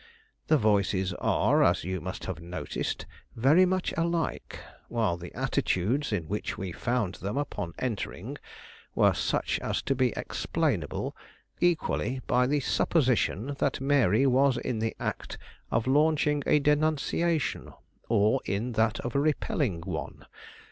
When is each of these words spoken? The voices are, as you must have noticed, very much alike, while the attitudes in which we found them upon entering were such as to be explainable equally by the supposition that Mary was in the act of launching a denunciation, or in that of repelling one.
The 0.47 0.57
voices 0.57 1.13
are, 1.19 1.61
as 1.61 1.83
you 1.83 2.01
must 2.01 2.25
have 2.25 2.41
noticed, 2.41 3.05
very 3.35 3.67
much 3.67 3.93
alike, 3.95 4.57
while 4.87 5.15
the 5.15 5.31
attitudes 5.35 6.11
in 6.11 6.27
which 6.27 6.57
we 6.57 6.71
found 6.71 7.13
them 7.21 7.37
upon 7.37 7.75
entering 7.77 8.39
were 8.95 9.13
such 9.13 9.59
as 9.59 9.83
to 9.83 9.93
be 9.93 10.11
explainable 10.17 11.15
equally 11.59 12.19
by 12.25 12.47
the 12.47 12.61
supposition 12.61 13.53
that 13.59 13.79
Mary 13.79 14.25
was 14.25 14.57
in 14.57 14.79
the 14.79 14.95
act 14.99 15.37
of 15.69 15.85
launching 15.85 16.41
a 16.47 16.57
denunciation, 16.57 17.71
or 18.09 18.41
in 18.43 18.71
that 18.71 18.99
of 19.01 19.13
repelling 19.13 19.81
one. 19.81 20.25